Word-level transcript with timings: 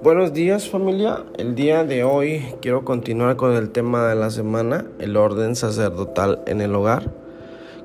Buenos 0.00 0.32
días 0.32 0.68
familia, 0.68 1.24
el 1.38 1.56
día 1.56 1.82
de 1.82 2.04
hoy 2.04 2.54
quiero 2.62 2.84
continuar 2.84 3.34
con 3.34 3.56
el 3.56 3.70
tema 3.70 4.06
de 4.06 4.14
la 4.14 4.30
semana, 4.30 4.86
el 5.00 5.16
orden 5.16 5.56
sacerdotal 5.56 6.40
en 6.46 6.60
el 6.60 6.72
hogar. 6.76 7.10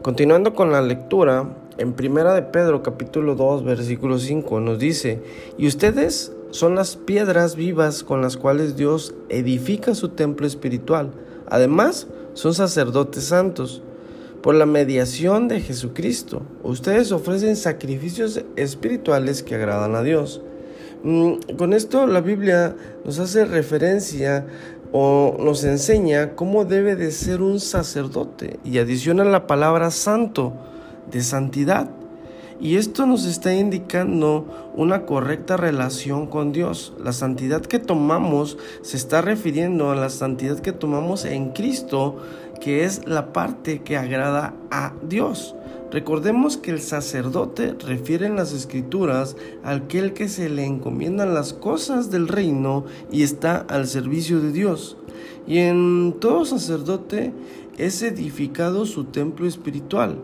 Continuando 0.03 0.53
con 0.53 0.71
la 0.71 0.83
lectura, 0.83 1.49
en 1.79 1.93
Primera 1.93 2.35
de 2.35 2.43
Pedro 2.43 2.83
capítulo 2.83 3.33
2 3.33 3.63
versículo 3.63 4.19
5 4.19 4.59
nos 4.59 4.77
dice, 4.77 5.23
y 5.57 5.65
ustedes 5.65 6.31
son 6.51 6.75
las 6.75 6.97
piedras 6.97 7.55
vivas 7.55 8.03
con 8.03 8.21
las 8.21 8.37
cuales 8.37 8.75
Dios 8.75 9.15
edifica 9.29 9.95
su 9.95 10.09
templo 10.09 10.45
espiritual. 10.45 11.09
Además, 11.49 12.05
son 12.35 12.53
sacerdotes 12.53 13.23
santos. 13.23 13.81
Por 14.43 14.53
la 14.53 14.67
mediación 14.67 15.47
de 15.47 15.61
Jesucristo, 15.61 16.43
ustedes 16.61 17.11
ofrecen 17.11 17.55
sacrificios 17.55 18.43
espirituales 18.55 19.41
que 19.41 19.55
agradan 19.55 19.95
a 19.95 20.03
Dios. 20.03 20.43
Mm, 21.03 21.55
con 21.57 21.73
esto 21.73 22.07
la 22.07 22.21
Biblia 22.21 22.75
nos 23.03 23.19
hace 23.19 23.43
referencia 23.43 24.45
o 24.93 25.35
nos 25.37 25.65
enseña 25.65 26.35
cómo 26.35 26.63
debe 26.63 26.95
de 26.95 27.11
ser 27.11 27.41
un 27.41 27.59
sacerdote 27.59 28.59
y 28.63 28.77
adiciona 28.77 29.25
la 29.25 29.45
palabra 29.45 29.91
santo, 29.91 30.53
de 31.11 31.21
santidad. 31.21 31.89
Y 32.59 32.77
esto 32.77 33.05
nos 33.05 33.25
está 33.25 33.53
indicando 33.53 34.45
una 34.75 35.05
correcta 35.05 35.57
relación 35.57 36.27
con 36.27 36.51
Dios. 36.51 36.93
La 37.03 37.11
santidad 37.11 37.61
que 37.61 37.79
tomamos 37.79 38.57
se 38.81 38.97
está 38.97 39.21
refiriendo 39.21 39.91
a 39.91 39.95
la 39.95 40.09
santidad 40.09 40.59
que 40.59 40.71
tomamos 40.71 41.25
en 41.25 41.49
Cristo, 41.49 42.17
que 42.61 42.85
es 42.85 43.05
la 43.05 43.33
parte 43.33 43.81
que 43.81 43.97
agrada 43.97 44.53
a 44.71 44.93
Dios. 45.07 45.55
Recordemos 45.91 46.57
que 46.57 46.71
el 46.71 46.81
sacerdote 46.81 47.75
refiere 47.85 48.25
en 48.25 48.35
las 48.35 48.51
escrituras 48.51 49.35
a 49.63 49.71
aquel 49.71 50.13
que 50.13 50.27
se 50.27 50.49
le 50.49 50.65
encomiendan 50.65 51.35
las 51.35 51.53
cosas 51.53 52.09
del 52.09 52.27
reino 52.27 52.85
y 53.11 53.21
está 53.21 53.57
al 53.57 53.87
servicio 53.87 54.39
de 54.39 54.51
Dios. 54.51 54.97
Y 55.45 55.59
en 55.59 56.15
todo 56.19 56.45
sacerdote 56.45 57.31
es 57.77 58.01
edificado 58.01 58.87
su 58.87 59.03
templo 59.03 59.45
espiritual. 59.45 60.17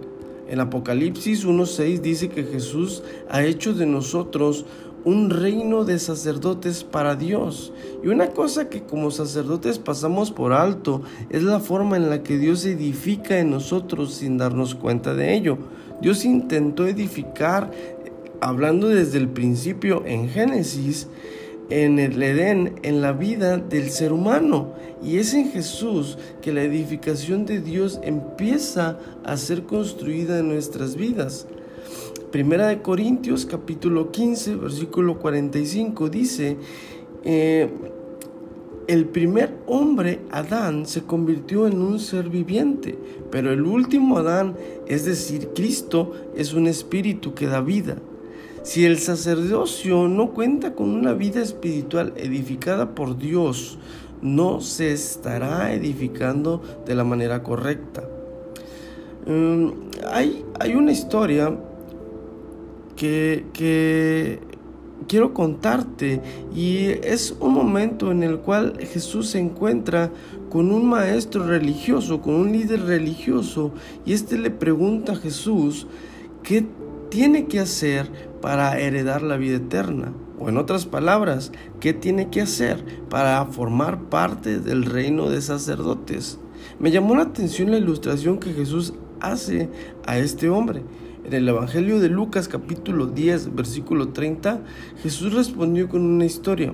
En 0.50 0.60
Apocalipsis 0.60 1.46
1.6 1.46 2.02
dice 2.02 2.30
que 2.30 2.44
Jesús 2.44 3.04
ha 3.30 3.44
hecho 3.44 3.74
de 3.76 3.86
nosotros 3.86 4.66
un 5.06 5.30
reino 5.30 5.86
de 5.86 6.00
sacerdotes 6.00 6.84
para 6.84 7.16
Dios. 7.16 7.72
Y 8.04 8.08
una 8.08 8.32
cosa 8.32 8.68
que 8.68 8.82
como 8.82 9.12
sacerdotes 9.12 9.78
pasamos 9.78 10.32
por 10.32 10.54
alto 10.54 11.04
es 11.30 11.44
la 11.44 11.60
forma 11.60 11.98
en 11.98 12.10
la 12.10 12.24
que 12.24 12.40
Dios 12.40 12.66
edifica 12.66 13.38
en 13.38 13.52
nosotros 13.52 14.16
sin 14.16 14.40
darnos 14.40 14.74
cuenta 14.74 15.14
de 15.14 15.36
ello. 15.36 15.60
Dios 16.02 16.26
intentó 16.26 16.88
edificar, 16.88 17.70
hablando 18.42 18.88
desde 18.88 19.20
el 19.20 19.30
principio 19.30 20.04
en 20.08 20.30
Génesis, 20.30 21.08
en 21.70 22.00
el 22.00 22.22
Edén, 22.22 22.76
en 22.84 23.02
la 23.02 23.12
vida 23.12 23.58
del 23.58 23.90
ser 23.90 24.12
humano. 24.12 24.74
Y 25.04 25.18
es 25.18 25.34
en 25.34 25.52
Jesús 25.52 26.18
que 26.42 26.52
la 26.52 26.64
edificación 26.64 27.46
de 27.46 27.62
Dios 27.62 28.00
empieza 28.04 29.00
a 29.24 29.38
ser 29.38 29.64
construida 29.64 30.40
en 30.40 30.50
nuestras 30.50 30.96
vidas. 30.96 31.48
Primera 32.32 32.68
de 32.68 32.82
Corintios 32.82 33.46
capítulo 33.46 34.12
15 34.12 34.56
versículo 34.56 35.20
45 35.20 36.10
dice, 36.10 36.58
eh, 37.24 37.70
el 38.88 39.06
primer 39.06 39.54
hombre, 39.68 40.20
Adán, 40.32 40.88
se 40.88 41.04
convirtió 41.04 41.68
en 41.68 41.80
un 41.80 42.00
ser 42.00 42.30
viviente, 42.30 42.98
pero 43.30 43.52
el 43.52 43.62
último 43.62 44.18
Adán, 44.18 44.56
es 44.88 45.06
decir, 45.06 45.50
Cristo, 45.54 46.14
es 46.36 46.54
un 46.54 46.66
espíritu 46.66 47.36
que 47.36 47.46
da 47.46 47.62
vida. 47.62 47.98
Si 48.64 48.86
el 48.86 49.00
sacerdocio 49.00 50.08
no 50.08 50.32
cuenta 50.32 50.74
con 50.74 50.90
una 50.90 51.14
vida 51.14 51.42
espiritual 51.42 52.14
edificada 52.18 52.94
por 52.94 53.18
Dios, 53.18 53.78
no 54.22 54.60
se 54.62 54.92
estará 54.92 55.74
edificando 55.74 56.62
de 56.86 56.96
la 56.96 57.04
manera 57.04 57.42
correcta. 57.42 58.04
Mm, 59.26 59.70
hay, 60.12 60.46
hay 60.60 60.76
una 60.76 60.92
historia 60.92 61.58
que, 63.00 64.40
quiero 65.08 65.34
contarte 65.34 66.22
y 66.54 66.88
es 67.04 67.34
un 67.40 67.54
momento 67.54 68.12
en 68.12 68.22
el 68.22 68.40
cual 68.40 68.78
Jesús 68.80 69.30
se 69.30 69.40
encuentra 69.40 70.12
con 70.50 70.72
un 70.72 70.88
maestro 70.88 71.48
religioso, 71.48 72.22
con 72.22 72.36
un 72.36 72.52
líder 72.52 72.82
religioso 72.82 73.72
y 74.06 74.14
este 74.14 74.38
le 74.38 74.52
pregunta 74.52 75.14
a 75.14 75.16
Jesús 75.16 75.88
qué 76.44 76.66
tiene 77.10 77.46
que 77.48 77.60
hacer 77.60 78.29
para 78.42 78.80
heredar 78.80 79.22
la 79.22 79.38
vida 79.38 79.58
eterna. 79.58 80.14
O 80.40 80.50
en 80.50 80.58
otras 80.58 80.86
palabras, 80.86 81.52
¿qué 81.80 81.94
tiene 81.94 82.30
que 82.30 82.42
hacer 82.42 82.84
para 83.10 83.46
formar 83.46 84.04
parte 84.10 84.60
del 84.60 84.86
reino 84.86 85.30
de 85.30 85.42
sacerdotes? 85.42 86.40
Me 86.80 86.92
llamó 86.92 87.16
la 87.16 87.24
atención 87.24 87.72
la 87.72 87.78
ilustración 87.78 88.40
que 88.40 88.54
Jesús 88.54 88.94
hace 89.20 89.70
a 90.06 90.18
este 90.18 90.50
hombre. 90.50 90.84
En 91.26 91.34
el 91.34 91.48
Evangelio 91.48 92.00
de 92.00 92.10
Lucas 92.10 92.48
capítulo 92.48 93.06
10 93.06 93.54
versículo 93.54 94.10
30, 94.10 94.62
Jesús 95.04 95.34
respondió 95.34 95.90
con 95.90 96.02
una 96.02 96.26
historia. 96.26 96.74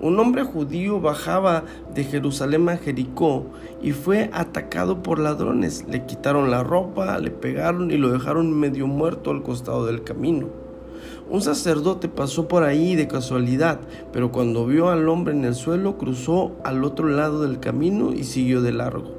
Un 0.00 0.20
hombre 0.20 0.44
judío 0.44 1.00
bajaba 1.00 1.64
de 1.94 2.04
Jerusalén 2.04 2.68
a 2.68 2.76
Jericó 2.76 3.46
y 3.82 3.92
fue 3.92 4.30
atacado 4.32 5.02
por 5.02 5.18
ladrones. 5.18 5.84
Le 5.88 6.06
quitaron 6.06 6.50
la 6.50 6.62
ropa, 6.62 7.18
le 7.18 7.30
pegaron 7.30 7.90
y 7.90 7.96
lo 7.96 8.10
dejaron 8.10 8.52
medio 8.52 8.86
muerto 8.86 9.30
al 9.30 9.42
costado 9.42 9.86
del 9.86 10.04
camino. 10.04 10.67
Un 11.30 11.42
sacerdote 11.42 12.08
pasó 12.08 12.48
por 12.48 12.62
ahí 12.62 12.96
de 12.96 13.08
casualidad, 13.08 13.80
pero 14.12 14.32
cuando 14.32 14.66
vio 14.66 14.88
al 14.88 15.08
hombre 15.08 15.34
en 15.34 15.44
el 15.44 15.54
suelo 15.54 15.98
cruzó 15.98 16.52
al 16.64 16.84
otro 16.84 17.08
lado 17.08 17.42
del 17.42 17.60
camino 17.60 18.12
y 18.12 18.24
siguió 18.24 18.62
de 18.62 18.72
largo. 18.72 19.16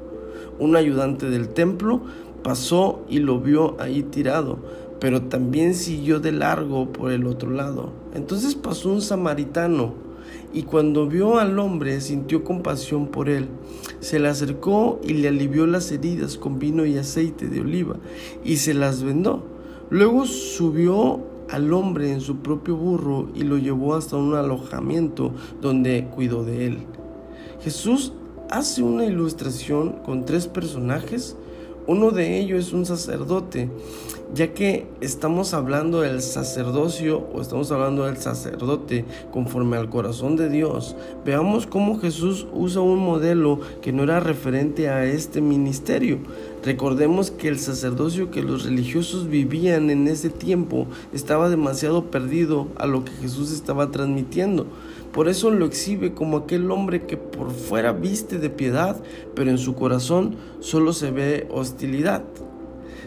Un 0.58 0.76
ayudante 0.76 1.30
del 1.30 1.48
templo 1.48 2.02
Pasó 2.42 3.04
y 3.08 3.18
lo 3.18 3.38
vio 3.40 3.76
ahí 3.80 4.02
tirado, 4.02 4.58
pero 4.98 5.22
también 5.22 5.74
siguió 5.74 6.20
de 6.20 6.32
largo 6.32 6.90
por 6.90 7.12
el 7.12 7.26
otro 7.26 7.50
lado. 7.50 7.92
Entonces 8.14 8.54
pasó 8.54 8.90
un 8.90 9.02
samaritano 9.02 9.92
y 10.54 10.62
cuando 10.62 11.06
vio 11.06 11.38
al 11.38 11.58
hombre 11.58 12.00
sintió 12.00 12.42
compasión 12.42 13.08
por 13.08 13.28
él. 13.28 13.48
Se 14.00 14.18
le 14.18 14.28
acercó 14.28 15.00
y 15.04 15.14
le 15.14 15.28
alivió 15.28 15.66
las 15.66 15.92
heridas 15.92 16.38
con 16.38 16.58
vino 16.58 16.86
y 16.86 16.96
aceite 16.96 17.48
de 17.48 17.60
oliva 17.60 17.96
y 18.42 18.56
se 18.56 18.72
las 18.72 19.02
vendó. 19.02 19.44
Luego 19.90 20.24
subió 20.24 21.20
al 21.50 21.72
hombre 21.72 22.12
en 22.12 22.20
su 22.20 22.36
propio 22.38 22.76
burro 22.76 23.28
y 23.34 23.42
lo 23.42 23.58
llevó 23.58 23.94
hasta 23.94 24.16
un 24.16 24.34
alojamiento 24.34 25.32
donde 25.60 26.06
cuidó 26.14 26.44
de 26.44 26.66
él. 26.66 26.78
Jesús 27.62 28.12
hace 28.48 28.82
una 28.82 29.04
ilustración 29.04 30.02
con 30.04 30.24
tres 30.24 30.46
personajes 30.46 31.36
uno 31.90 32.12
de 32.12 32.38
ellos 32.38 32.68
es 32.68 32.72
un 32.72 32.86
sacerdote, 32.86 33.68
ya 34.32 34.54
que 34.54 34.86
estamos 35.00 35.54
hablando 35.54 36.02
del 36.02 36.22
sacerdocio 36.22 37.26
o 37.34 37.40
estamos 37.40 37.72
hablando 37.72 38.04
del 38.04 38.16
sacerdote 38.16 39.04
conforme 39.32 39.76
al 39.76 39.90
corazón 39.90 40.36
de 40.36 40.48
Dios. 40.48 40.94
Veamos 41.24 41.66
cómo 41.66 41.98
Jesús 41.98 42.46
usa 42.52 42.80
un 42.80 43.00
modelo 43.00 43.58
que 43.82 43.92
no 43.92 44.04
era 44.04 44.20
referente 44.20 44.88
a 44.88 45.04
este 45.04 45.40
ministerio. 45.40 46.18
Recordemos 46.64 47.32
que 47.32 47.48
el 47.48 47.58
sacerdocio 47.58 48.30
que 48.30 48.42
los 48.42 48.66
religiosos 48.66 49.28
vivían 49.28 49.90
en 49.90 50.06
ese 50.06 50.30
tiempo 50.30 50.86
estaba 51.12 51.48
demasiado 51.48 52.04
perdido 52.04 52.68
a 52.76 52.86
lo 52.86 53.04
que 53.04 53.10
Jesús 53.20 53.50
estaba 53.50 53.90
transmitiendo. 53.90 54.64
Por 55.12 55.28
eso 55.28 55.50
lo 55.50 55.66
exhibe 55.66 56.14
como 56.14 56.38
aquel 56.38 56.70
hombre 56.70 57.06
que 57.06 57.16
por 57.16 57.50
fuera 57.50 57.92
viste 57.92 58.38
de 58.38 58.48
piedad, 58.48 59.02
pero 59.34 59.50
en 59.50 59.58
su 59.58 59.74
corazón 59.74 60.36
solo 60.60 60.92
se 60.92 61.10
ve 61.10 61.48
hostilidad. 61.50 62.22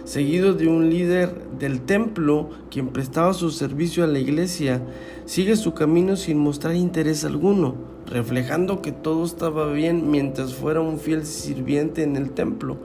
Seguido 0.04 0.54
de 0.54 0.68
un 0.68 0.90
líder 0.90 1.34
del 1.60 1.80
templo, 1.80 2.50
quien 2.70 2.90
prestaba 2.90 3.34
su 3.34 3.52
servicio 3.52 4.04
a 4.04 4.08
la 4.08 4.20
iglesia, 4.20 4.82
sigue 5.24 5.56
su 5.56 5.74
camino 5.74 6.18
sin 6.18 6.40
mostrar 6.40 6.76
interés 6.76 7.24
alguno, 7.24 7.76
reflejando 8.06 8.82
que 8.82 8.92
todo 8.92 9.24
estaba 9.24 9.72
bien 9.72 10.12
mientras 10.12 10.56
fuera 10.56 10.82
un 10.82 11.00
fiel 11.00 11.26
sirviente 11.26 12.04
en 12.04 12.18
el 12.18 12.32
templo. 12.32 12.76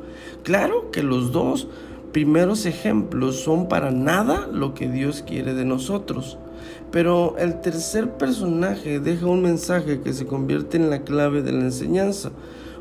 Claro 0.44 0.92
que 0.92 1.02
los 1.02 1.32
dos 1.32 1.66
primeros 2.12 2.66
ejemplos 2.66 3.40
son 3.40 3.68
para 3.68 3.90
nada 3.90 4.48
lo 4.52 4.74
que 4.74 4.88
Dios 4.88 5.24
quiere 5.26 5.54
de 5.54 5.64
nosotros. 5.64 6.38
Pero 6.90 7.36
el 7.38 7.60
tercer 7.60 8.16
personaje 8.16 9.00
deja 9.00 9.26
un 9.26 9.42
mensaje 9.42 10.00
que 10.00 10.12
se 10.12 10.26
convierte 10.26 10.76
en 10.76 10.90
la 10.90 11.02
clave 11.02 11.42
de 11.42 11.52
la 11.52 11.60
enseñanza. 11.60 12.30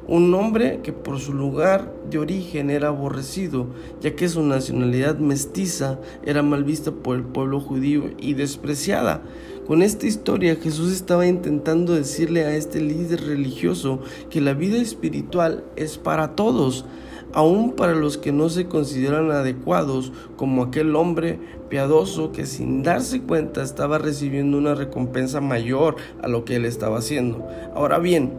Un 0.08 0.34
hombre 0.34 0.80
que 0.84 0.94
por 0.94 1.20
su 1.20 1.34
lugar 1.34 1.94
de 2.10 2.18
origen 2.18 2.70
era 2.70 2.88
aborrecido, 2.88 3.68
ya 4.00 4.16
que 4.16 4.30
su 4.30 4.42
nacionalidad 4.42 5.18
mestiza 5.18 6.00
era 6.26 6.42
mal 6.44 6.64
vista 6.64 6.92
por 6.92 7.18
el 7.18 7.24
pueblo 7.24 7.60
judío 7.60 8.12
y 8.18 8.34
despreciada. 8.34 9.22
Con 9.68 9.82
esta 9.82 10.08
historia 10.08 10.56
Jesús 10.56 10.94
estaba 10.94 11.28
intentando 11.28 11.94
decirle 11.94 12.46
a 12.46 12.56
este 12.56 12.80
líder 12.80 13.26
religioso 13.26 14.00
que 14.30 14.40
la 14.40 14.54
vida 14.54 14.78
espiritual 14.78 15.66
es 15.76 15.98
para 15.98 16.38
todos, 16.38 16.86
aún 17.34 17.74
para 17.74 17.94
los 17.94 18.18
que 18.18 18.32
no 18.32 18.50
se 18.50 18.68
consideran 18.68 19.32
adecuados, 19.32 20.12
como 20.36 20.64
aquel 20.64 20.96
hombre 20.96 21.40
piadoso 21.70 22.32
que 22.32 22.46
sin 22.46 22.84
darse 22.84 23.22
cuenta 23.22 23.62
estaba 23.62 23.98
recibiendo 23.98 24.58
una 24.58 24.76
recompensa 24.76 25.42
mayor 25.42 25.96
a 26.22 26.28
lo 26.28 26.46
que 26.46 26.56
él 26.56 26.66
estaba 26.66 27.00
haciendo. 27.00 27.48
Ahora 27.76 28.00
bien, 28.00 28.34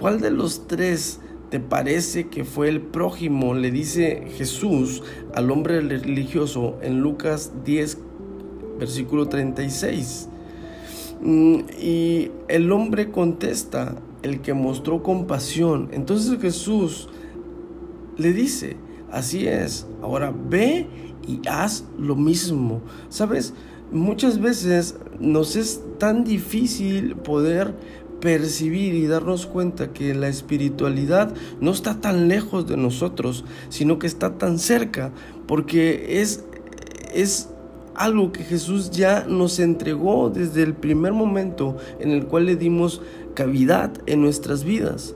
¿cuál 0.00 0.20
de 0.20 0.30
los 0.30 0.66
tres 0.66 1.20
te 1.50 1.60
parece 1.60 2.28
que 2.28 2.44
fue 2.44 2.68
el 2.68 2.80
prójimo? 2.80 3.54
Le 3.54 3.70
dice 3.70 4.24
Jesús 4.36 5.02
al 5.34 5.50
hombre 5.50 5.80
religioso 5.80 6.78
en 6.82 7.00
Lucas 7.00 7.52
10, 7.64 7.98
versículo 8.78 9.28
36. 9.28 10.28
Mm, 11.20 11.60
y 11.80 12.30
el 12.48 12.72
hombre 12.72 13.10
contesta, 13.10 13.94
el 14.22 14.40
que 14.40 14.54
mostró 14.54 15.02
compasión. 15.02 15.88
Entonces 15.92 16.40
Jesús 16.40 17.08
le 18.16 18.32
dice, 18.32 18.76
así 19.10 19.46
es, 19.46 19.86
ahora 20.02 20.32
ve 20.32 20.86
y 21.26 21.40
haz 21.48 21.84
lo 21.98 22.16
mismo. 22.16 22.82
Sabes, 23.08 23.54
muchas 23.90 24.40
veces 24.40 24.96
nos 25.20 25.56
es 25.56 25.82
tan 25.98 26.24
difícil 26.24 27.16
poder 27.16 27.74
percibir 28.20 28.94
y 28.94 29.06
darnos 29.06 29.46
cuenta 29.46 29.92
que 29.92 30.14
la 30.14 30.28
espiritualidad 30.28 31.34
no 31.60 31.72
está 31.72 32.00
tan 32.00 32.28
lejos 32.28 32.68
de 32.68 32.76
nosotros, 32.76 33.44
sino 33.68 33.98
que 33.98 34.06
está 34.06 34.38
tan 34.38 34.58
cerca, 34.58 35.12
porque 35.46 36.20
es, 36.20 36.44
es 37.12 37.48
algo 37.94 38.32
que 38.32 38.44
Jesús 38.44 38.90
ya 38.90 39.26
nos 39.28 39.58
entregó 39.58 40.30
desde 40.30 40.62
el 40.62 40.74
primer 40.74 41.12
momento 41.12 41.76
en 41.98 42.10
el 42.10 42.26
cual 42.26 42.46
le 42.46 42.56
dimos 42.56 43.02
cavidad 43.34 43.92
en 44.06 44.22
nuestras 44.22 44.64
vidas. 44.64 45.14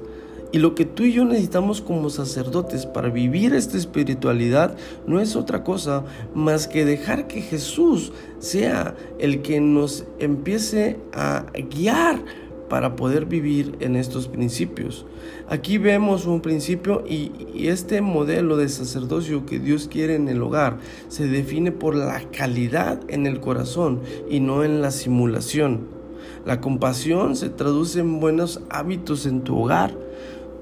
Y 0.53 0.59
lo 0.59 0.75
que 0.75 0.85
tú 0.85 1.03
y 1.03 1.13
yo 1.13 1.25
necesitamos 1.25 1.81
como 1.81 2.09
sacerdotes 2.09 2.87
para 2.87 3.09
vivir 3.09 3.55
esta 3.55 3.77
espiritualidad 3.77 4.77
no 5.07 5.21
es 5.21 5.37
otra 5.37 5.65
cosa 5.65 6.05
más 6.35 6.69
que 6.69 6.85
dejar 6.85 7.27
que 7.27 7.43
Jesús 7.43 8.13
sea 8.39 8.95
el 9.19 9.43
que 9.43 9.61
nos 9.61 10.05
empiece 10.19 10.99
a 11.13 11.47
guiar 11.71 12.23
para 12.69 12.97
poder 12.97 13.27
vivir 13.27 13.77
en 13.81 13.97
estos 13.97 14.29
principios. 14.29 15.07
Aquí 15.49 15.79
vemos 15.79 16.27
un 16.27 16.41
principio 16.41 17.05
y, 17.07 17.33
y, 17.55 17.69
este 17.69 18.01
modelo 18.01 18.57
de 18.57 18.69
sacerdocio 18.69 19.47
que 19.47 19.59
Dios 19.59 19.89
quiere 19.89 20.17
en 20.17 20.29
el 20.29 20.43
hogar 20.43 20.79
se 21.09 21.27
define 21.29 21.73
por 21.73 21.95
la 21.95 22.21
calidad 22.37 23.01
en 23.09 23.27
el 23.27 23.41
corazón 23.41 24.01
y 24.29 24.41
no 24.41 24.65
en 24.65 24.83
la 24.83 24.91
simulación. 24.91 25.89
La 26.45 26.61
compasión 26.61 27.37
se 27.37 27.51
traduce 27.51 28.01
en 28.01 28.21
buenos 28.21 28.61
hábitos 28.71 29.27
en 29.27 29.43
tu 29.43 29.59
hogar. 29.59 29.93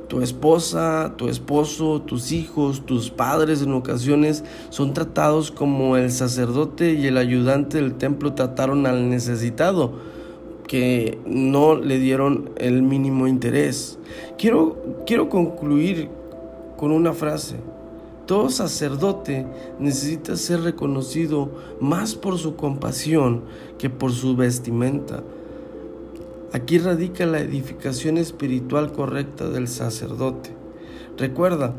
Tu 0.09 0.21
esposa, 0.21 1.15
tu 1.17 1.29
esposo, 1.29 2.03
tus 2.03 2.31
hijos, 2.33 2.85
tus 2.85 3.11
padres 3.11 3.63
en 3.63 3.73
ocasiones 3.73 4.45
son 4.69 4.93
tratados 4.93 5.51
como 5.51 5.97
el 5.97 6.11
sacerdote 6.11 6.93
y 6.93 7.07
el 7.07 7.17
ayudante 7.17 7.79
del 7.79 7.95
templo 7.95 8.35
trataron 8.35 8.87
al 8.87 9.09
necesitado, 9.09 9.93
que 10.69 11.19
no 11.27 11.75
le 11.75 11.99
dieron 11.99 12.51
el 12.57 12.83
mínimo 12.83 13.27
interés. 13.27 13.99
Quiero, 14.37 14.77
quiero 15.07 15.29
concluir 15.29 16.09
con 16.77 16.93
una 16.93 17.13
frase. 17.13 17.57
Todo 18.27 18.49
sacerdote 18.49 19.47
necesita 19.79 20.37
ser 20.37 20.63
reconocido 20.63 21.51
más 21.81 22.15
por 22.15 22.39
su 22.39 22.57
compasión 22.57 23.43
que 23.79 23.91
por 23.91 24.13
su 24.13 24.35
vestimenta. 24.35 25.23
Aquí 26.55 26.79
radica 26.79 27.27
la 27.27 27.41
edificación 27.41 28.17
espiritual 28.17 28.93
correcta 28.93 29.49
del 29.49 29.67
sacerdote. 29.67 30.51
Recuerda 31.19 31.75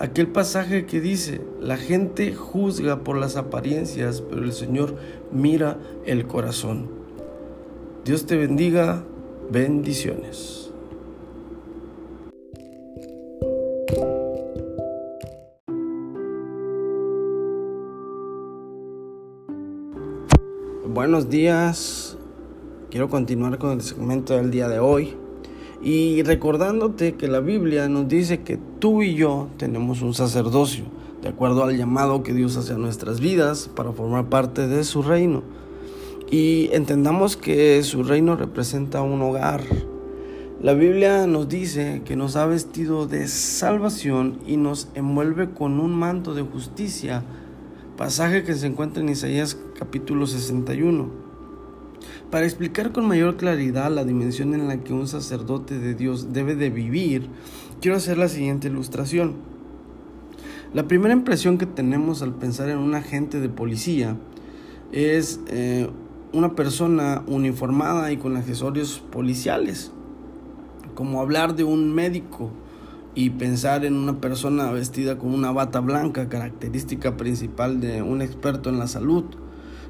aquel 0.00 0.26
pasaje 0.26 0.84
que 0.84 1.00
dice, 1.00 1.40
la 1.60 1.76
gente 1.76 2.34
juzga 2.34 3.04
por 3.04 3.16
las 3.16 3.36
apariencias, 3.36 4.20
pero 4.20 4.42
el 4.42 4.52
Señor 4.52 4.96
mira 5.30 5.78
el 6.06 6.26
corazón. 6.26 6.90
Dios 8.04 8.26
te 8.26 8.36
bendiga, 8.36 9.04
bendiciones. 9.48 10.72
Buenos 20.92 21.30
días, 21.30 21.99
Quiero 22.90 23.08
continuar 23.08 23.58
con 23.58 23.70
el 23.70 23.82
segmento 23.82 24.34
del 24.34 24.50
día 24.50 24.66
de 24.66 24.80
hoy 24.80 25.14
y 25.80 26.24
recordándote 26.24 27.14
que 27.14 27.28
la 27.28 27.38
Biblia 27.38 27.88
nos 27.88 28.08
dice 28.08 28.40
que 28.40 28.58
tú 28.80 29.02
y 29.02 29.14
yo 29.14 29.46
tenemos 29.58 30.02
un 30.02 30.12
sacerdocio, 30.12 30.86
de 31.22 31.28
acuerdo 31.28 31.62
al 31.62 31.78
llamado 31.78 32.24
que 32.24 32.34
Dios 32.34 32.56
hace 32.56 32.72
a 32.72 32.78
nuestras 32.78 33.20
vidas 33.20 33.70
para 33.76 33.92
formar 33.92 34.28
parte 34.28 34.66
de 34.66 34.82
su 34.82 35.02
reino. 35.02 35.44
Y 36.32 36.68
entendamos 36.72 37.36
que 37.36 37.80
su 37.84 38.02
reino 38.02 38.34
representa 38.34 39.02
un 39.02 39.22
hogar. 39.22 39.62
La 40.60 40.74
Biblia 40.74 41.28
nos 41.28 41.48
dice 41.48 42.02
que 42.04 42.16
nos 42.16 42.34
ha 42.34 42.46
vestido 42.46 43.06
de 43.06 43.28
salvación 43.28 44.40
y 44.48 44.56
nos 44.56 44.88
envuelve 44.96 45.50
con 45.50 45.78
un 45.78 45.94
manto 45.94 46.34
de 46.34 46.42
justicia, 46.42 47.22
pasaje 47.96 48.42
que 48.42 48.54
se 48.54 48.66
encuentra 48.66 49.00
en 49.00 49.10
Isaías 49.10 49.56
capítulo 49.78 50.26
61. 50.26 51.29
Para 52.30 52.46
explicar 52.46 52.92
con 52.92 53.08
mayor 53.08 53.36
claridad 53.36 53.90
la 53.90 54.04
dimensión 54.04 54.54
en 54.54 54.68
la 54.68 54.84
que 54.84 54.92
un 54.92 55.08
sacerdote 55.08 55.80
de 55.80 55.94
Dios 55.94 56.32
debe 56.32 56.54
de 56.54 56.70
vivir, 56.70 57.26
quiero 57.80 57.96
hacer 57.96 58.18
la 58.18 58.28
siguiente 58.28 58.68
ilustración. 58.68 59.34
La 60.72 60.86
primera 60.86 61.12
impresión 61.12 61.58
que 61.58 61.66
tenemos 61.66 62.22
al 62.22 62.32
pensar 62.34 62.68
en 62.68 62.78
un 62.78 62.94
agente 62.94 63.40
de 63.40 63.48
policía 63.48 64.16
es 64.92 65.40
eh, 65.48 65.90
una 66.32 66.54
persona 66.54 67.24
uniformada 67.26 68.12
y 68.12 68.16
con 68.16 68.36
accesorios 68.36 69.02
policiales, 69.10 69.90
como 70.94 71.20
hablar 71.20 71.56
de 71.56 71.64
un 71.64 71.92
médico 71.92 72.52
y 73.16 73.30
pensar 73.30 73.84
en 73.84 73.94
una 73.94 74.20
persona 74.20 74.70
vestida 74.70 75.18
con 75.18 75.34
una 75.34 75.50
bata 75.50 75.80
blanca, 75.80 76.28
característica 76.28 77.16
principal 77.16 77.80
de 77.80 78.02
un 78.02 78.22
experto 78.22 78.70
en 78.70 78.78
la 78.78 78.86
salud 78.86 79.24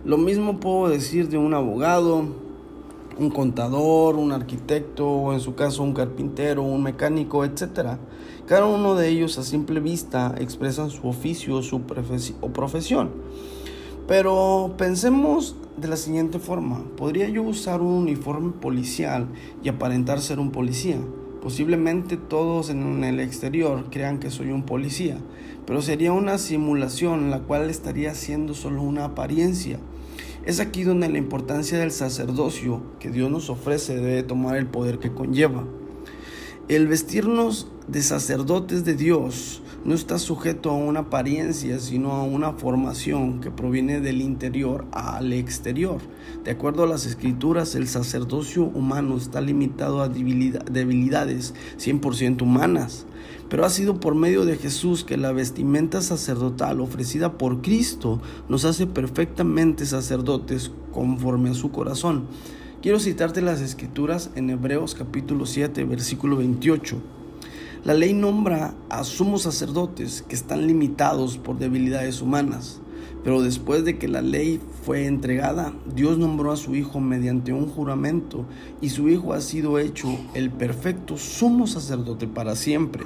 lo 0.04 0.16
mismo 0.16 0.60
puedo 0.60 0.88
decir 0.88 1.28
de 1.28 1.36
un 1.36 1.52
abogado, 1.52 2.24
un 3.18 3.30
contador, 3.30 4.16
un 4.16 4.32
arquitecto, 4.32 5.06
o 5.06 5.32
en 5.34 5.40
su 5.40 5.54
caso 5.54 5.82
un 5.82 5.92
carpintero, 5.92 6.62
un 6.62 6.82
mecánico, 6.82 7.44
etc. 7.44 7.98
Cada 8.46 8.64
uno 8.64 8.94
de 8.94 9.08
ellos 9.08 9.36
a 9.38 9.42
simple 9.42 9.80
vista 9.80 10.34
expresan 10.38 10.90
su 10.90 11.06
oficio 11.06 11.62
su 11.62 11.82
o 12.40 12.48
profesión. 12.48 13.10
Pero 14.08 14.74
pensemos 14.78 15.54
de 15.76 15.88
la 15.88 15.96
siguiente 15.96 16.38
forma. 16.38 16.82
¿Podría 16.96 17.28
yo 17.28 17.42
usar 17.42 17.82
un 17.82 17.92
uniforme 17.92 18.52
policial 18.52 19.28
y 19.62 19.68
aparentar 19.68 20.20
ser 20.20 20.40
un 20.40 20.50
policía? 20.50 20.96
Posiblemente 21.42 22.16
todos 22.16 22.70
en 22.70 23.04
el 23.04 23.20
exterior 23.20 23.84
crean 23.90 24.18
que 24.18 24.30
soy 24.30 24.50
un 24.50 24.64
policía, 24.64 25.18
pero 25.66 25.80
sería 25.80 26.12
una 26.12 26.38
simulación 26.38 27.30
la 27.30 27.40
cual 27.40 27.70
estaría 27.70 28.14
siendo 28.14 28.52
solo 28.54 28.82
una 28.82 29.04
apariencia. 29.04 29.78
Es 30.46 30.58
aquí 30.58 30.84
donde 30.84 31.08
la 31.10 31.18
importancia 31.18 31.78
del 31.78 31.90
sacerdocio 31.90 32.82
que 32.98 33.10
Dios 33.10 33.30
nos 33.30 33.50
ofrece 33.50 33.96
debe 33.96 34.22
tomar 34.22 34.56
el 34.56 34.66
poder 34.66 34.98
que 34.98 35.12
conlleva. 35.12 35.66
El 36.68 36.88
vestirnos 36.88 37.68
de 37.88 38.00
sacerdotes 38.02 38.84
de 38.84 38.94
Dios 38.94 39.62
no 39.84 39.94
está 39.94 40.18
sujeto 40.18 40.70
a 40.70 40.74
una 40.74 41.00
apariencia, 41.00 41.78
sino 41.78 42.12
a 42.12 42.22
una 42.22 42.52
formación 42.52 43.40
que 43.40 43.50
proviene 43.50 44.00
del 44.00 44.20
interior 44.20 44.84
al 44.92 45.32
exterior. 45.32 45.98
De 46.44 46.50
acuerdo 46.50 46.82
a 46.82 46.86
las 46.86 47.06
escrituras, 47.06 47.74
el 47.74 47.88
sacerdocio 47.88 48.64
humano 48.64 49.16
está 49.16 49.40
limitado 49.40 50.02
a 50.02 50.08
debilidades 50.08 51.54
100% 51.78 52.42
humanas, 52.42 53.06
pero 53.48 53.64
ha 53.64 53.70
sido 53.70 54.00
por 54.00 54.14
medio 54.14 54.44
de 54.44 54.56
Jesús 54.56 55.02
que 55.02 55.16
la 55.16 55.32
vestimenta 55.32 56.02
sacerdotal 56.02 56.80
ofrecida 56.80 57.38
por 57.38 57.62
Cristo 57.62 58.20
nos 58.48 58.64
hace 58.64 58.86
perfectamente 58.86 59.86
sacerdotes 59.86 60.70
conforme 60.92 61.50
a 61.50 61.54
su 61.54 61.70
corazón. 61.70 62.26
Quiero 62.82 62.98
citarte 62.98 63.42
las 63.42 63.60
escrituras 63.60 64.30
en 64.36 64.50
Hebreos 64.50 64.94
capítulo 64.94 65.46
7, 65.46 65.84
versículo 65.84 66.36
28. 66.36 67.19
La 67.82 67.94
ley 67.94 68.12
nombra 68.12 68.74
a 68.90 69.04
sumos 69.04 69.42
sacerdotes 69.42 70.22
que 70.28 70.34
están 70.34 70.66
limitados 70.66 71.38
por 71.38 71.58
debilidades 71.58 72.20
humanas, 72.20 72.78
pero 73.24 73.40
después 73.40 73.86
de 73.86 73.96
que 73.96 74.06
la 74.06 74.20
ley 74.20 74.60
fue 74.84 75.06
entregada, 75.06 75.72
Dios 75.94 76.18
nombró 76.18 76.52
a 76.52 76.58
su 76.58 76.76
Hijo 76.76 77.00
mediante 77.00 77.54
un 77.54 77.68
juramento 77.68 78.44
y 78.82 78.90
su 78.90 79.08
Hijo 79.08 79.32
ha 79.32 79.40
sido 79.40 79.78
hecho 79.78 80.08
el 80.34 80.50
perfecto 80.50 81.16
sumo 81.16 81.66
sacerdote 81.66 82.26
para 82.26 82.54
siempre. 82.54 83.04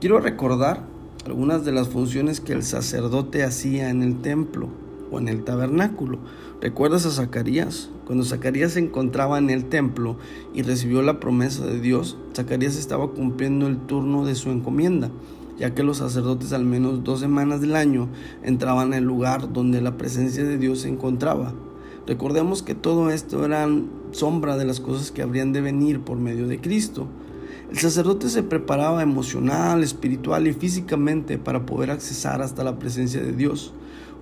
Quiero 0.00 0.18
recordar 0.18 0.84
algunas 1.24 1.64
de 1.64 1.70
las 1.70 1.88
funciones 1.88 2.40
que 2.40 2.54
el 2.54 2.64
sacerdote 2.64 3.44
hacía 3.44 3.90
en 3.90 4.02
el 4.02 4.22
templo 4.22 4.70
o 5.12 5.18
en 5.18 5.28
el 5.28 5.44
tabernáculo. 5.44 6.18
¿Recuerdas 6.60 7.06
a 7.06 7.10
Zacarías? 7.10 7.90
Cuando 8.06 8.24
Zacarías 8.24 8.72
se 8.72 8.80
encontraba 8.80 9.38
en 9.38 9.50
el 9.50 9.66
templo 9.66 10.16
y 10.54 10.62
recibió 10.62 11.02
la 11.02 11.20
promesa 11.20 11.66
de 11.66 11.80
Dios, 11.80 12.16
Zacarías 12.34 12.76
estaba 12.76 13.08
cumpliendo 13.08 13.66
el 13.66 13.78
turno 13.78 14.24
de 14.24 14.34
su 14.34 14.50
encomienda. 14.50 15.10
ya 15.58 15.74
que 15.74 15.82
los 15.82 15.98
sacerdotes 15.98 16.52
al 16.54 16.64
menos 16.64 17.04
dos 17.04 17.20
semanas 17.20 17.60
del 17.60 17.76
año 17.76 18.08
entraban 18.42 18.94
al 18.94 19.04
lugar 19.04 19.52
donde 19.52 19.82
la 19.82 19.96
presencia 19.96 20.42
de 20.42 20.58
Dios 20.58 20.80
se 20.80 20.88
encontraba. 20.88 21.52
Recordemos 22.06 22.62
que 22.62 22.74
todo 22.74 23.10
esto 23.10 23.44
era 23.44 23.68
sombra 24.10 24.56
de 24.56 24.64
las 24.64 24.80
cosas 24.80 25.12
que 25.12 25.22
habrían 25.22 25.52
de 25.52 25.60
venir 25.60 26.00
por 26.00 26.16
medio 26.18 26.48
de 26.48 26.60
Cristo. 26.60 27.06
El 27.70 27.78
sacerdote 27.78 28.28
se 28.28 28.42
preparaba 28.42 29.02
emocional, 29.02 29.82
espiritual 29.82 30.46
y 30.46 30.52
físicamente 30.52 31.38
para 31.38 31.64
poder 31.64 31.90
accesar 31.90 32.42
hasta 32.42 32.64
la 32.64 32.78
presencia 32.78 33.22
de 33.22 33.32
Dios. 33.32 33.72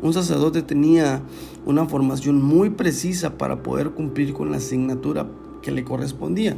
Un 0.03 0.15
sacerdote 0.15 0.63
tenía 0.63 1.23
una 1.67 1.85
formación 1.85 2.41
muy 2.43 2.71
precisa 2.71 3.37
para 3.37 3.63
poder 3.63 3.91
cumplir 3.91 4.33
con 4.33 4.51
la 4.51 4.57
asignatura 4.57 5.27
que 5.61 5.71
le 5.71 5.85
correspondía. 5.85 6.57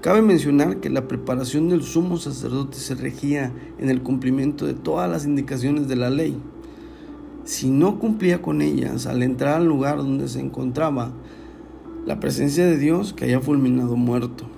Cabe 0.00 0.22
mencionar 0.22 0.78
que 0.78 0.88
la 0.88 1.06
preparación 1.06 1.68
del 1.68 1.82
sumo 1.82 2.16
sacerdote 2.16 2.78
se 2.78 2.94
regía 2.94 3.52
en 3.78 3.90
el 3.90 4.02
cumplimiento 4.02 4.64
de 4.64 4.74
todas 4.74 5.10
las 5.10 5.26
indicaciones 5.26 5.86
de 5.88 5.96
la 5.96 6.08
ley. 6.08 6.36
Si 7.44 7.68
no 7.68 7.98
cumplía 7.98 8.40
con 8.40 8.62
ellas 8.62 9.06
al 9.06 9.22
entrar 9.22 9.56
al 9.56 9.66
lugar 9.66 9.98
donde 9.98 10.28
se 10.28 10.40
encontraba, 10.40 11.12
la 12.06 12.20
presencia 12.20 12.64
de 12.64 12.78
Dios 12.78 13.12
caía 13.12 13.40
fulminado 13.40 13.96
muerto. 13.96 14.55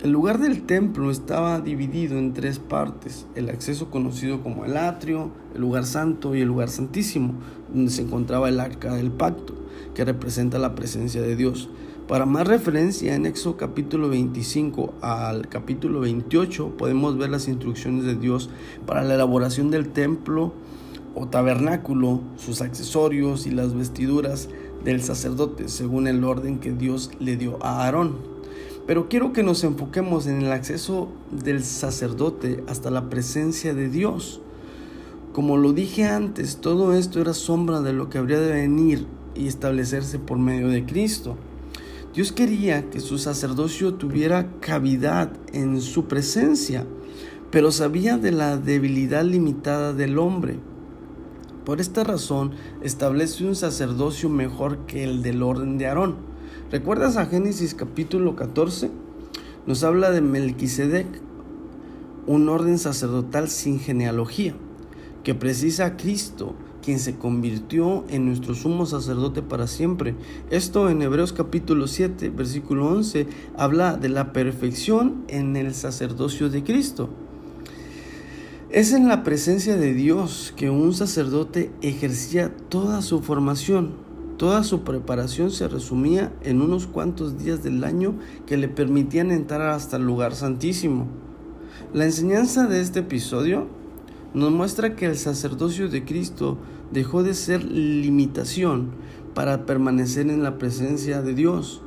El 0.00 0.12
lugar 0.12 0.38
del 0.38 0.62
templo 0.62 1.10
estaba 1.10 1.60
dividido 1.60 2.18
en 2.18 2.32
tres 2.32 2.60
partes, 2.60 3.26
el 3.34 3.48
acceso 3.48 3.90
conocido 3.90 4.44
como 4.44 4.64
el 4.64 4.76
atrio, 4.76 5.32
el 5.56 5.60
lugar 5.60 5.84
santo 5.86 6.36
y 6.36 6.40
el 6.40 6.46
lugar 6.46 6.68
santísimo, 6.68 7.34
donde 7.74 7.90
se 7.90 8.02
encontraba 8.02 8.48
el 8.48 8.60
arca 8.60 8.94
del 8.94 9.10
pacto, 9.10 9.54
que 9.96 10.04
representa 10.04 10.60
la 10.60 10.76
presencia 10.76 11.20
de 11.20 11.34
Dios. 11.34 11.68
Para 12.06 12.26
más 12.26 12.46
referencia 12.46 13.16
en 13.16 13.26
Éxodo 13.26 13.56
capítulo 13.56 14.08
25 14.08 14.94
al 15.00 15.48
capítulo 15.48 15.98
28 15.98 16.76
podemos 16.76 17.18
ver 17.18 17.30
las 17.30 17.48
instrucciones 17.48 18.04
de 18.04 18.14
Dios 18.14 18.50
para 18.86 19.02
la 19.02 19.16
elaboración 19.16 19.72
del 19.72 19.88
templo 19.88 20.52
o 21.16 21.26
tabernáculo, 21.26 22.20
sus 22.36 22.62
accesorios 22.62 23.48
y 23.48 23.50
las 23.50 23.74
vestiduras 23.74 24.48
del 24.84 25.02
sacerdote 25.02 25.68
según 25.68 26.06
el 26.06 26.22
orden 26.22 26.60
que 26.60 26.70
Dios 26.70 27.10
le 27.18 27.36
dio 27.36 27.58
a 27.64 27.82
Aarón. 27.82 28.37
Pero 28.88 29.10
quiero 29.10 29.34
que 29.34 29.42
nos 29.42 29.64
enfoquemos 29.64 30.26
en 30.26 30.40
el 30.40 30.50
acceso 30.50 31.08
del 31.30 31.62
sacerdote 31.62 32.64
hasta 32.68 32.90
la 32.90 33.10
presencia 33.10 33.74
de 33.74 33.90
Dios. 33.90 34.40
Como 35.34 35.58
lo 35.58 35.74
dije 35.74 36.06
antes, 36.06 36.56
todo 36.56 36.94
esto 36.94 37.20
era 37.20 37.34
sombra 37.34 37.82
de 37.82 37.92
lo 37.92 38.08
que 38.08 38.16
habría 38.16 38.40
de 38.40 38.50
venir 38.50 39.06
y 39.34 39.46
establecerse 39.46 40.18
por 40.18 40.38
medio 40.38 40.68
de 40.68 40.86
Cristo. 40.86 41.36
Dios 42.14 42.32
quería 42.32 42.88
que 42.88 43.00
su 43.00 43.18
sacerdocio 43.18 43.92
tuviera 43.92 44.48
cavidad 44.60 45.32
en 45.52 45.82
su 45.82 46.06
presencia, 46.06 46.86
pero 47.50 47.72
sabía 47.72 48.16
de 48.16 48.32
la 48.32 48.56
debilidad 48.56 49.22
limitada 49.22 49.92
del 49.92 50.18
hombre. 50.18 50.60
Por 51.66 51.82
esta 51.82 52.04
razón 52.04 52.52
establece 52.82 53.44
un 53.44 53.54
sacerdocio 53.54 54.30
mejor 54.30 54.86
que 54.86 55.04
el 55.04 55.20
del 55.20 55.42
orden 55.42 55.76
de 55.76 55.88
Aarón. 55.88 56.27
¿Recuerdas 56.70 57.16
a 57.16 57.24
Génesis 57.24 57.74
capítulo 57.74 58.36
14? 58.36 58.90
Nos 59.66 59.84
habla 59.84 60.10
de 60.10 60.20
Melquisedec, 60.20 61.06
un 62.26 62.50
orden 62.50 62.78
sacerdotal 62.78 63.48
sin 63.48 63.80
genealogía, 63.80 64.54
que 65.24 65.34
precisa 65.34 65.86
a 65.86 65.96
Cristo 65.96 66.54
quien 66.84 66.98
se 66.98 67.16
convirtió 67.16 68.04
en 68.10 68.26
nuestro 68.26 68.54
sumo 68.54 68.84
sacerdote 68.84 69.40
para 69.40 69.66
siempre. 69.66 70.14
Esto 70.50 70.90
en 70.90 71.00
Hebreos 71.00 71.32
capítulo 71.32 71.86
7, 71.86 72.28
versículo 72.28 72.88
11, 72.88 73.26
habla 73.56 73.96
de 73.96 74.10
la 74.10 74.34
perfección 74.34 75.24
en 75.28 75.56
el 75.56 75.72
sacerdocio 75.72 76.50
de 76.50 76.64
Cristo. 76.64 77.08
Es 78.68 78.92
en 78.92 79.08
la 79.08 79.24
presencia 79.24 79.78
de 79.78 79.94
Dios 79.94 80.52
que 80.54 80.68
un 80.68 80.92
sacerdote 80.92 81.70
ejercía 81.80 82.54
toda 82.68 83.00
su 83.00 83.22
formación. 83.22 84.07
Toda 84.38 84.62
su 84.62 84.82
preparación 84.82 85.50
se 85.50 85.66
resumía 85.66 86.32
en 86.42 86.62
unos 86.62 86.86
cuantos 86.86 87.42
días 87.42 87.64
del 87.64 87.82
año 87.82 88.14
que 88.46 88.56
le 88.56 88.68
permitían 88.68 89.32
entrar 89.32 89.62
hasta 89.62 89.96
el 89.96 90.04
lugar 90.04 90.36
santísimo. 90.36 91.08
La 91.92 92.04
enseñanza 92.04 92.68
de 92.68 92.80
este 92.80 93.00
episodio 93.00 93.66
nos 94.34 94.52
muestra 94.52 94.94
que 94.94 95.06
el 95.06 95.16
sacerdocio 95.16 95.88
de 95.88 96.04
Cristo 96.04 96.56
dejó 96.92 97.24
de 97.24 97.34
ser 97.34 97.64
limitación 97.64 98.92
para 99.34 99.66
permanecer 99.66 100.30
en 100.30 100.44
la 100.44 100.56
presencia 100.56 101.20
de 101.20 101.34
Dios. 101.34 101.82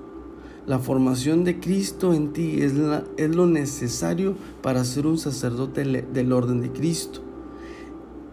La 0.67 0.77
formación 0.77 1.45
de 1.45 1.61
Cristo 1.61 2.13
en 2.13 2.33
ti 2.33 2.61
es, 2.63 2.73
es 3.15 3.33
lo 3.33 3.47
necesario 3.47 4.35
para 4.61 4.83
ser 4.83 5.07
un 5.07 5.17
sacerdote 5.17 5.85
del 5.85 6.33
orden 6.33 6.59
de 6.59 6.73
Cristo. 6.73 7.30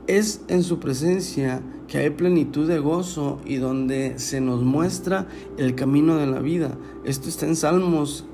Es 0.08 0.40
en 0.48 0.62
su 0.62 0.80
presencia 0.80 1.60
que 1.86 1.98
hay 1.98 2.08
plenitud 2.08 2.66
de 2.66 2.78
gozo 2.78 3.42
y 3.44 3.56
donde 3.56 4.18
se 4.18 4.40
nos 4.40 4.62
muestra 4.62 5.28
el 5.58 5.74
camino 5.74 6.16
de 6.16 6.26
la 6.26 6.40
vida. 6.40 6.78
Esto 7.04 7.28
está 7.28 7.44
en 7.44 7.56
Salmos 7.56 8.24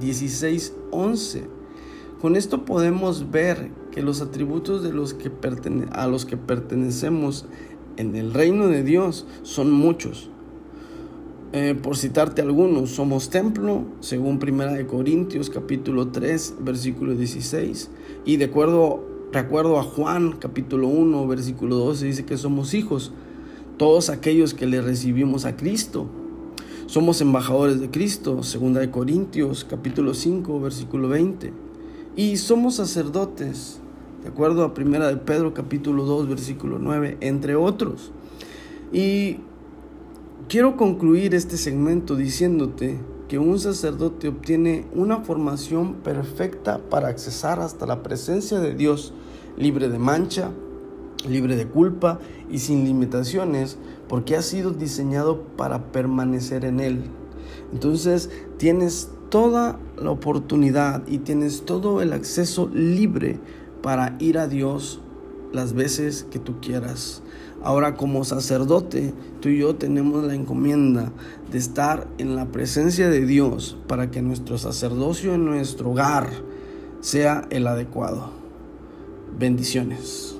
16, 0.00 0.74
11. 0.90 1.44
Con 2.20 2.34
esto 2.34 2.64
podemos 2.64 3.30
ver 3.30 3.70
que 3.92 4.02
los 4.02 4.20
atributos 4.20 4.82
de 4.82 4.92
los 4.92 5.14
que 5.14 5.30
a 5.92 6.08
los 6.08 6.26
que 6.26 6.36
pertenecemos 6.36 7.46
en 7.96 8.16
el 8.16 8.34
reino 8.34 8.66
de 8.66 8.82
Dios 8.82 9.24
son 9.44 9.70
muchos. 9.70 10.30
Eh, 11.52 11.76
por 11.80 11.96
citarte 11.96 12.42
algunos, 12.42 12.90
somos 12.90 13.30
templo, 13.30 13.84
según 14.00 14.40
Primera 14.40 14.72
de 14.72 14.86
Corintios 14.86 15.48
capítulo 15.48 16.08
3, 16.08 16.56
versículo 16.60 17.14
16. 17.14 17.88
Y 18.24 18.36
de 18.36 18.46
acuerdo, 18.46 19.09
de 19.32 19.38
acuerdo 19.38 19.78
a 19.78 19.82
Juan 19.82 20.32
capítulo 20.32 20.88
1, 20.88 21.26
versículo 21.26 21.76
12, 21.76 22.06
dice 22.06 22.24
que 22.24 22.36
somos 22.36 22.74
hijos, 22.74 23.12
todos 23.76 24.10
aquellos 24.10 24.54
que 24.54 24.66
le 24.66 24.82
recibimos 24.82 25.44
a 25.44 25.56
Cristo. 25.56 26.06
Somos 26.86 27.20
embajadores 27.20 27.80
de 27.80 27.90
Cristo, 27.90 28.42
segunda 28.42 28.80
de 28.80 28.90
Corintios 28.90 29.64
capítulo 29.64 30.14
5, 30.14 30.60
versículo 30.60 31.08
20 31.08 31.70
y 32.16 32.36
somos 32.36 32.74
sacerdotes, 32.76 33.80
de 34.22 34.28
acuerdo 34.28 34.64
a 34.64 34.74
Primera 34.74 35.08
de 35.08 35.16
Pedro 35.16 35.54
capítulo 35.54 36.04
2 36.04 36.28
versículo 36.28 36.78
9, 36.78 37.18
entre 37.20 37.54
otros. 37.54 38.10
Y 38.92 39.38
quiero 40.48 40.76
concluir 40.76 41.34
este 41.34 41.56
segmento 41.56 42.16
diciéndote 42.16 42.98
que 43.30 43.38
un 43.38 43.60
sacerdote 43.60 44.26
obtiene 44.26 44.86
una 44.92 45.20
formación 45.20 45.94
perfecta 46.02 46.80
para 46.90 47.06
accesar 47.06 47.60
hasta 47.60 47.86
la 47.86 48.02
presencia 48.02 48.58
de 48.58 48.74
Dios, 48.74 49.14
libre 49.56 49.88
de 49.88 50.00
mancha, 50.00 50.50
libre 51.28 51.54
de 51.54 51.68
culpa 51.68 52.18
y 52.50 52.58
sin 52.58 52.84
limitaciones, 52.84 53.78
porque 54.08 54.34
ha 54.34 54.42
sido 54.42 54.72
diseñado 54.72 55.42
para 55.56 55.92
permanecer 55.92 56.64
en 56.64 56.80
Él. 56.80 57.04
Entonces 57.72 58.30
tienes 58.56 59.10
toda 59.28 59.78
la 59.96 60.10
oportunidad 60.10 61.06
y 61.06 61.18
tienes 61.18 61.62
todo 61.64 62.02
el 62.02 62.12
acceso 62.12 62.68
libre 62.74 63.38
para 63.80 64.16
ir 64.18 64.38
a 64.38 64.48
Dios 64.48 65.00
las 65.52 65.72
veces 65.72 66.26
que 66.32 66.40
tú 66.40 66.60
quieras. 66.60 67.22
Ahora 67.62 67.94
como 67.94 68.24
sacerdote, 68.24 69.12
tú 69.40 69.50
y 69.50 69.58
yo 69.58 69.76
tenemos 69.76 70.24
la 70.24 70.34
encomienda 70.34 71.12
de 71.52 71.58
estar 71.58 72.08
en 72.16 72.34
la 72.34 72.46
presencia 72.46 73.10
de 73.10 73.26
Dios 73.26 73.76
para 73.86 74.10
que 74.10 74.22
nuestro 74.22 74.56
sacerdocio 74.56 75.34
en 75.34 75.44
nuestro 75.44 75.90
hogar 75.90 76.30
sea 77.00 77.46
el 77.50 77.66
adecuado. 77.66 78.30
Bendiciones. 79.38 80.39